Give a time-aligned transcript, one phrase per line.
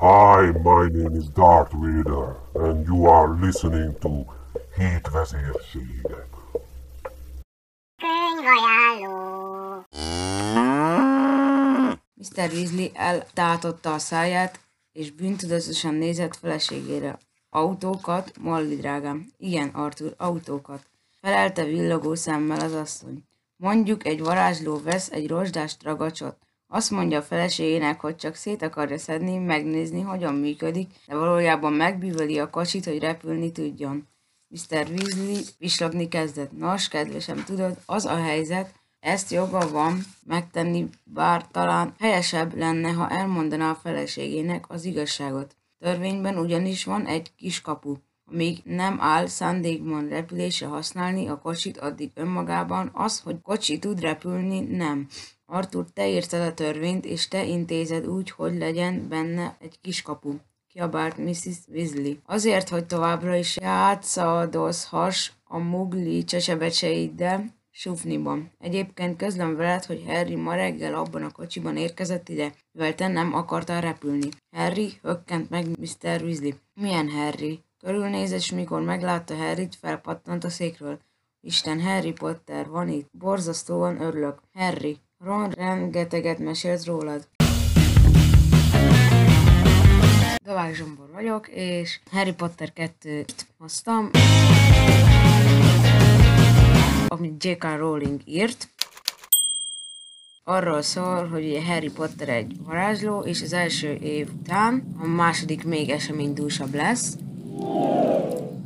[0.00, 4.24] Hi, my name is Darth Vader, and you are listening to
[4.76, 6.28] Hét vezérségek.
[7.96, 9.84] Könyvajánló.
[12.14, 12.50] Mr.
[12.52, 14.60] Weasley eltátotta a száját,
[14.92, 17.18] és bűntudatosan nézett feleségére.
[17.50, 19.26] Autókat, Molly drágám.
[19.36, 20.82] Igen, Arthur, autókat.
[21.20, 23.24] Felelte villogó szemmel az asszony.
[23.56, 26.47] Mondjuk egy varázsló vesz egy rozsdás ragacsot.
[26.70, 32.38] Azt mondja a feleségének, hogy csak szét akarja szedni, megnézni, hogyan működik, de valójában megbűvöli
[32.38, 34.08] a kocsit, hogy repülni tudjon.
[34.48, 34.86] Mr.
[34.90, 36.52] Weasley vislogni kezdett.
[36.58, 43.10] Nos, kedvesem, tudod, az a helyzet, ezt joga van megtenni, bár talán helyesebb lenne, ha
[43.10, 45.56] elmondaná a feleségének az igazságot.
[45.78, 47.94] Törvényben ugyanis van egy kis kapu.
[48.24, 54.60] Amíg nem áll szándékban repülésre használni a kocsit, addig önmagában az, hogy kocsi tud repülni,
[54.60, 55.06] nem.
[55.50, 60.34] Artur, te írtad a törvényt, és te intézed úgy, hogy legyen benne egy kis kapu
[60.68, 61.56] kiabált Mrs.
[61.68, 62.14] Weasley.
[62.26, 68.50] Azért, hogy továbbra is játszadozhass a mugli csesebecseiddel, Sufniban.
[68.58, 73.34] Egyébként közlöm veled, hogy Harry ma reggel abban a kocsiban érkezett ide, mivel te nem
[73.34, 74.28] akartál repülni.
[74.56, 76.22] Harry hökkent meg Mr.
[76.22, 76.52] Weasley.
[76.74, 77.62] Milyen Harry?
[77.78, 80.98] Körülnézett, és mikor meglátta Harryt, felpattant a székről.
[81.40, 83.08] Isten, Harry Potter van itt.
[83.12, 84.42] Borzasztóan örülök.
[84.54, 87.28] Harry, Ron rengeteget mesélt rólad.
[90.44, 94.10] Dovák Zsombor vagyok, és Harry Potter 2-t hoztam,
[97.08, 97.64] amit J.K.
[97.76, 98.68] Rowling írt.
[100.44, 105.90] Arról szól, hogy Harry Potter egy varázsló, és az első év után a második még
[105.90, 107.16] eseménydúsabb lesz.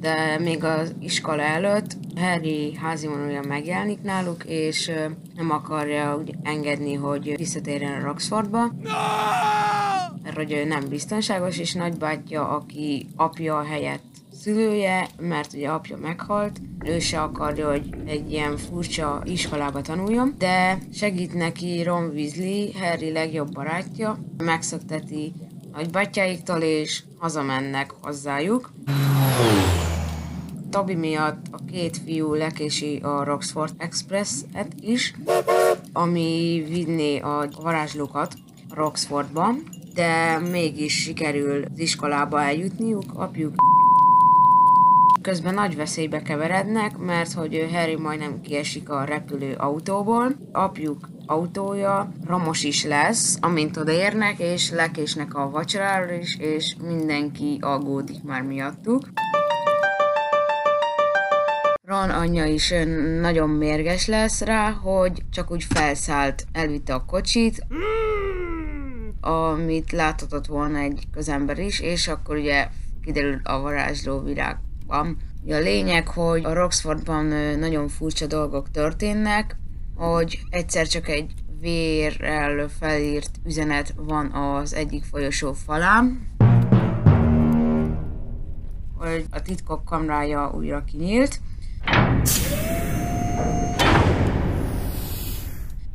[0.00, 4.90] De még az iskola előtt Harry házimónulja megjelenik náluk, és
[5.36, 8.72] nem akarja úgy engedni, hogy visszatérjen a Roxfordba.
[10.22, 14.02] Mert hogy ő nem biztonságos, és nagybátyja, aki apja helyett
[14.40, 20.78] szülője, mert ugye apja meghalt, ő se akarja, hogy egy ilyen furcsa iskolába tanuljon, de
[20.94, 25.32] segít neki Ron Weasley, Harry legjobb barátja, megszökteti
[25.72, 28.72] nagybátyjáiktól, és hazamennek hozzájuk.
[30.70, 35.14] Toby miatt a két fiú lekési a Roxford Express-et is,
[35.92, 38.34] ami vinné a varázslókat
[38.74, 39.54] Roxfordba,
[39.94, 43.54] de mégis sikerül az iskolába eljutniuk, apjuk
[45.22, 50.36] Közben nagy veszélybe keverednek, mert hogy Harry majdnem kiesik a repülő autóból.
[50.52, 58.22] Apjuk autója romos is lesz, amint odaérnek, és lekésnek a vacsorára is, és mindenki aggódik
[58.22, 59.08] már miattuk.
[61.90, 62.74] Ron anyja is
[63.20, 67.66] nagyon mérges lesz rá, hogy csak úgy felszállt, elvitte a kocsit,
[69.20, 72.68] amit láthatott volna egy közember is, és akkor ugye
[73.04, 75.16] kiderül a varázsló virágban.
[75.48, 77.24] A lényeg, hogy a Roxfordban
[77.58, 79.56] nagyon furcsa dolgok történnek,
[79.94, 86.28] hogy egyszer csak egy vérrel felírt üzenet van az egyik folyosó falán,
[88.98, 91.40] hogy a titkok kamrája újra kinyílt.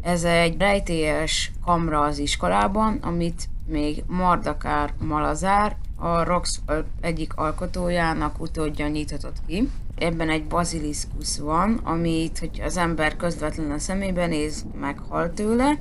[0.02, 8.88] Ez egy rejtélyes kamra az iskolában, amit még Mardakár Malazár, a Roxford egyik alkotójának utódja
[8.88, 9.70] nyithatott ki.
[9.98, 15.78] Ebben egy baziliszkusz van, amit, hogy az ember közvetlenül a szemébe néz, meghal tőle,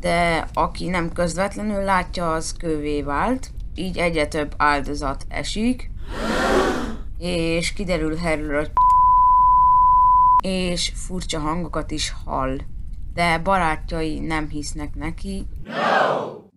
[0.00, 5.90] de aki nem közvetlenül látja, az kővé vált, így egyre több áldozat esik,
[7.18, 8.70] és kiderül Harryről, hogy
[10.42, 12.58] és furcsa hangokat is hall.
[13.14, 15.46] De barátjai nem hisznek neki.
[15.64, 15.72] No!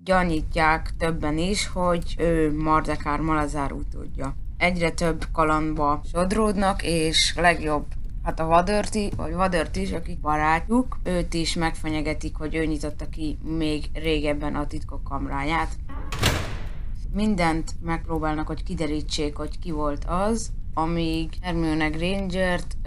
[0.04, 4.36] Gyanítják többen is, hogy ő Mardekár Malazár utódja.
[4.58, 7.86] Egyre több kalandba sodródnak, és legjobb
[8.24, 13.38] Hát a vadörti, vagy vadört is, akik barátjuk, őt is megfenyegetik, hogy ő nyitotta ki
[13.44, 15.76] még régebben a titkok kamráját.
[17.14, 22.78] Mindent megpróbálnak, hogy kiderítsék, hogy ki volt az, amíg Hermione Granger-t,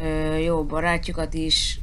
[0.44, 1.81] jó barátjukat is,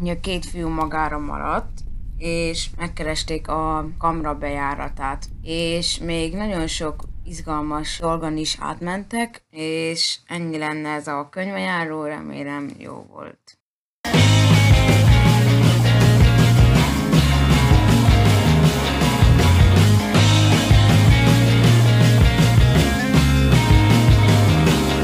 [0.00, 1.80] ugye két fiú magára maradt,
[2.18, 10.58] és megkeresték a kamra bejáratát, és még nagyon sok izgalmas dolgon is átmentek, és ennyi
[10.58, 13.58] lenne ez a könyvajáró, remélem jó volt.